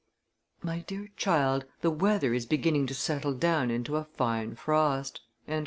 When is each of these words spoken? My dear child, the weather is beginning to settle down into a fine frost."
My 0.63 0.79
dear 0.79 1.09
child, 1.15 1.65
the 1.81 1.91
weather 1.91 2.33
is 2.33 2.47
beginning 2.47 2.87
to 2.87 2.95
settle 2.95 3.35
down 3.35 3.69
into 3.69 3.97
a 3.97 4.03
fine 4.03 4.55
frost." 4.55 5.21